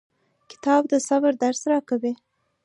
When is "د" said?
0.91-0.93